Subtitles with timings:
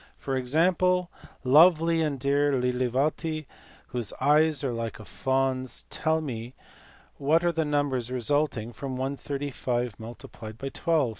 [0.17, 1.11] For example,"
[1.43, 3.45] Lovely and dear Lilavati,
[3.89, 6.55] whose eyes are like a fawn s, tell me
[7.17, 11.09] what are the numbers resulting from 135 multiplied by 12.